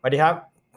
[0.00, 0.34] สวัสดีครับ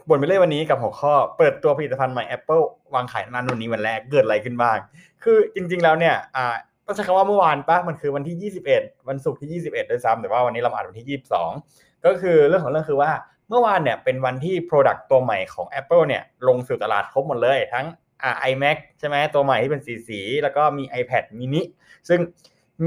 [0.09, 2.63] บนไปเรื่อยวันนี้กับหัวข้อเปิดตัวผลิตภัณฑ์ใหม่ Apple
[2.93, 4.77] วางขายนันวันนี้วันแรกเกิดอะไรขึ้นบ้าง
[5.23, 6.55] คือจริง ๆ แล้วเนี่ยอ่า
[6.85, 11.19] ต้องใช้คำว่าเมื่อวานปะมันคือวันที่ 21 วันศุกร์ที่ 21ด้วยซ้ำแต่ว่าวันนี้เราอ่านวันที่
[11.61, 13.11] 22 ก็คือเรื่องของเรื่องคือว่า
[13.49, 17.85] เมื่อวานเนี่ยเป็นวันที่ Product ตัวใหม่ของ Apple เนี่ยลงสู่ตลาดครบหมดเลยทั้ง
[18.23, 21.61] อ่า iMac ใช่ไหมตัวใหม่ที่เป็นสีสีแล้วก็มี iPad mini
[22.09, 22.19] ซึ่ง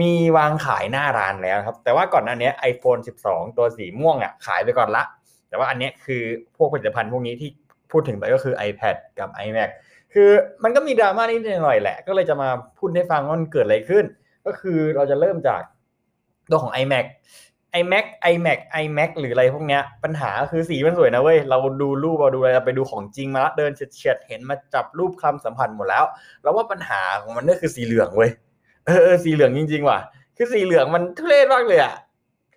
[0.01, 5.05] มีวางขายหน้าร้านแล้วครับ แต่ว่าก่อนหน้านี้ iPhone 12 ตัวสีม่วงอะขายไปก่อนละ
[5.55, 6.23] แต่ว่าอันนี้คือ
[6.57, 7.50] พวกผลิตภัณฑ์พวกนี้ที่
[7.91, 9.70] พูดถึงไปก็คือ iPad กับ iMac
[10.15, 10.30] คือ
[10.65, 12.48] มันก็มีดราม่านิดหน่อยแหละ ก็เลยจะมา
[12.79, 14.05] พูดให้ฟังว่ามันเกิดอะไรขึ้น
[14.46, 15.62] ก็คือเราจะเริ่มจาก
[16.51, 17.05] ตัวของ iMac
[17.80, 26.05] iMac iMac iMac หรืออะไรพวกเนี้ยปัญหาคือสีมันสวยนะเว้ย เราดูรูปเราดูอะไรเราไปดูของจริงมาแล้วเดินเฉียดเห็นมาจับรูปคำสัมพันธ์หมดแล้ว
[26.43, 28.30] เราว่าปัญหาของมันก็คือสีเหลืองเว้ย
[28.87, 29.98] เออเออสีเหลืองจริง ๆ ว่ะ
[30.37, 31.95] คือสีเหลืองมันทุเรศมากเลยอะ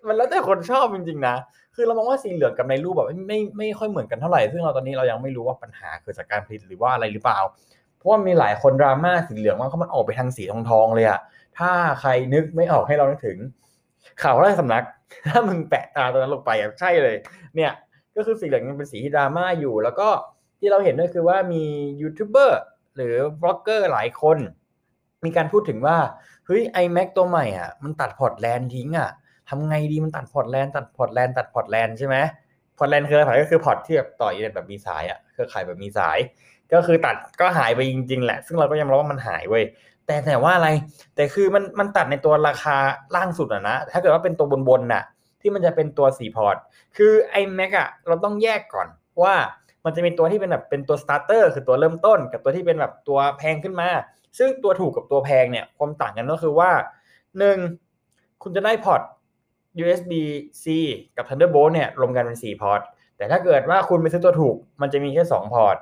[0.06, 1.36] มันแล้วแต่คนชอบจริงๆนะ
[1.78, 7.38] คือเรามองว่าสีเหลืองกับในรูปแบบไม่ไม่ไม่ค่อยเหมือนกันเท่าไหร่ ซึ่งเราตอนนี้เรายังไม่รู้ว่าปัญหาเกิดจากการผลิตหรือว่าอะไรหรือเปล่า
[7.96, 11.20] เพราะว่ามีหลายคนดราม่าสีเหลืองว่าเขามันออกไปทางสีทองทองๆเลยอะ
[11.58, 13.38] ถ้าใครนึกไม่ออกให้เรานึกถึง
[14.22, 14.84] ข่าวราชสำนัก
[15.26, 17.16] ถ้ามึงแปะตาตรงนั้นลงไปอะใช่เลย
[17.54, 17.72] เนี่ย
[18.16, 20.08] ก็คือสีเหลืองยังเป็นสีที่ดราม่าอยู่ แล้วก็
[20.58, 21.62] ที่เราเห็นด้วยคือว่ามี
[22.00, 22.60] ยูทูบเบอร์
[22.96, 24.38] หรือบล็อกเกอร์หลายคน
[25.24, 25.96] มีการพูดถึงว่า
[26.46, 29.10] เฮ้ย iMac ตัวใหม่อะมันตัด port LAN ทิ้งอะ
[29.48, 32.16] ทำไงดีมันตัด port LAN ตัด port LAN ตัด port LAN ใช่ไหม
[32.78, 36.18] port LAN คืออะไรก็คือ port ที่แบบต่ออินเทอร์เน็ตแบบมีสายอะเครือข่ายแบบมีสาย
[36.72, 39.64] ก็คือตัดก็หายไปจริง ๆ แหละ ซึ่งเราก็ยอมรับว่ามันหายเว้ย
[40.06, 40.68] แต่แต่ว่าอะไร
[41.14, 42.76] แต่คือมันมันตัดในตัวราคา
[43.16, 45.04] ล่างสุดอะนะถ้าเกิดว่าเป็นตัวบนๆน่ะ
[45.40, 46.56] ที่มันจะเป็นตัว4 port
[46.96, 47.12] คือ
[47.42, 48.88] iMac อะเราต้องแยกก่อน
[49.22, 49.34] ว่า
[49.84, 53.88] มันจะมีตัวที่เป็นแบบเป็นตัว starter คือตัวเริ่มต้น กับตัวที่เป็นแบบตัวแพงขึ้นมา
[54.38, 56.70] ซึ่งตัวถูกกับตัวแพงเนี่ยความต่างกันก็คือว่า
[57.38, 57.56] หนึ่ง
[58.42, 59.02] คุณจะได้พอร์ต
[59.82, 60.12] USB
[60.62, 60.64] C
[61.16, 62.80] กับ Thunderbolt เนี่ยรวมกันเป็น 4 port
[63.16, 65.76] แต่ถ้าเกิดว่าคุณไปซื้อตัวถูก มันจะมีแค่ 2 port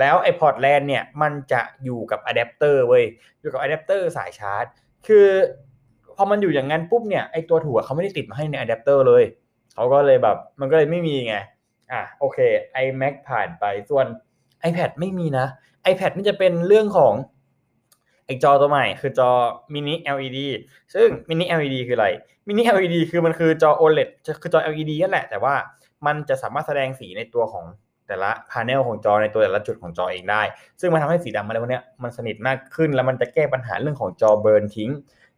[0.00, 3.04] แล้วไอ port LAN เนี่ยมันจะอยู่กับอะแดปเตอร์เว้ย
[3.40, 4.64] อยู่กับอะแดปเตอร์สายชาร์จ
[5.06, 5.26] คือ
[6.16, 9.24] พอมันอยู่อย่างนั้นปุ๊บเนี่ยไอตัวถูกเขาไม่ได้ติดมาให้ในอะแดปเตอร์เลย
[9.74, 11.36] เขาก็เลยแบบมันก็เลยไม่มีไง
[11.92, 12.38] อะโอเค
[12.84, 14.06] iMac ผ่านไป ส่วน
[14.68, 15.46] iPad ไม่มีนะ
[15.90, 17.12] iPad นี่จะเป็นเรื่องของ
[18.26, 19.30] ไอ้จอตัวใหม่คือจอ
[19.74, 20.38] mini LED
[20.94, 22.08] ซึ่ง mini LED คืออะไร
[22.48, 24.08] mini LED คือมันคือจอ OLED
[24.42, 25.54] คือจอ LED นั่นแหละ แต่ว่า
[26.06, 27.64] มันจะสามารถแสดงสีในตัวของ
[28.08, 30.42] แต่ละพาเนลของจอในตัวแต่ละจุดของจอเองได้
[30.80, 34.90] ซึ่งมันทำให้สีดำอะไรพวกเนี้ยมันสนิทมากขึ้น แล้วมันจะแก้ปัญหาเรื่องของจอเบิร์นทิ้ง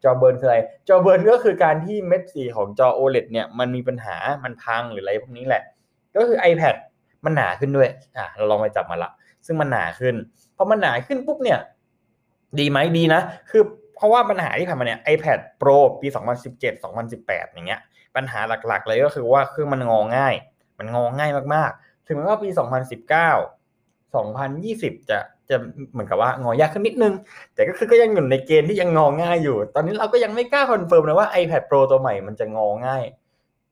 [0.04, 0.58] จอเบิร์นคืออะไร
[0.88, 5.62] จอเบิร์นก็คือการที่เม็ดสีของจอ OLED เนี่ยมันมีปัญหา มันพังหรืออะไรพวกนี้แหละ
[6.16, 6.74] ก็คือ iPad
[7.24, 9.10] มันหนาขึ้นด้วย อะเราลองไปจับมาละ
[9.46, 10.14] ซึ่งมันหนาขึ้น
[10.56, 11.58] พอมันหนาขึ้นปุ๊บเนี่ย
[12.58, 13.20] ดีไหมดีนะ
[13.50, 13.62] คือ
[13.96, 16.08] เพราะว่าปัญหาที่ผ่านมาเนี่ย iPad Pro ปี
[16.46, 17.80] 2017 2018 อย่างเงี้ย
[18.16, 20.34] ปัญหาหลักๆ เลยก็คือว่าเครื่องมันงอง่าย
[20.78, 22.58] มันงอง่ายมากๆ ถึงแม้ว่าปี 2019
[24.14, 25.56] 2020 จะจะ
[25.92, 27.14] เหมือนกับว่างอยากขึ้นนิดนึง
[27.54, 33.04] แต่ก็คือก็ยังอยู่ในเกณฑ์ที่ยังงอง่ายอยู่ ตอนนี้เราก็ยังไม่กล้า confirm นะว่า iPad Pro ตัวใหม่มันจะงอง่าย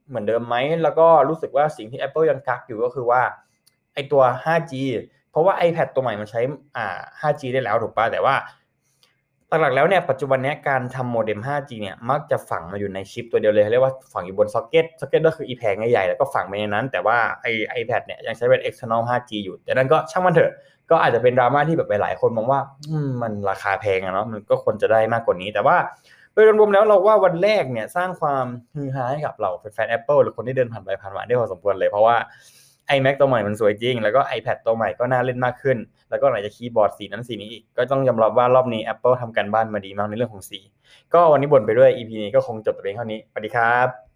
[0.09, 3.21] เหมือนเดิมไหม แล้วก็รู้สึกว่าสิ่งที่ Apple ยังกักอยู่ก็คือว่า
[3.93, 4.73] ไอตัว 5G
[5.31, 6.41] เพราะว่า iPad ตัวใหม่มันใช้
[6.77, 8.35] อ่า 5G ได้แล้วถูกป่ะแต่ว่า
[9.61, 17.47] หลักๆแล้วเนี่ยปัจจุบันนี้การทำโมเด็ม 5G เนี่ยมักจะฝังมาอยู่ในชิปตัวเดียวเลยเรียกว่าฝังอยู่บน socket socket ก็คืออีแผงใหญ่ๆแล้วก็ฝังไปในนั้น แต่ว่าไอ
[17.81, 20.51] iPad เนี่ยยังใช้เป็น external 5G อยู่ แต่นั้นก็ช่างมันเถอะ
[20.91, 22.59] ก็อาจจะเป็นดราม่าที่แบบหลายๆคนมองว่า
[23.07, 25.77] มมันราคาแพงอะเนาะมันก็ควรจะได้มากกว่านี้ แต่ว่า
[26.33, 32.15] โดยรวมๆแล้วเราว่าวันแรกเนี่ยสร้างความฮือฮาให้กับเราแฟนๆ Apple หรือคนที่เดินผ่านไปผ่านมาได้พอสมควรเลยเพราะว่า
[32.95, 35.77] iMac ตัวใหม่มันสวยจริง แล้วก็ iPad ตัวใหม่ก็น่าเล่นมากขึ้น
[36.09, 40.59] แล้วก็ไหนจะคีย์บอร์ดสีนั้นสีนี้อีก ก็ต้องยอมรับว่ารอบนี้ Apple ทำการบ้านมาดีมากในเรื่องของสี
[41.13, 44.12] ก็วันนี้บ่นไปด้วย EP นี้ก็คงจบแต่เพียงเท่านี้ สวัสดีครับ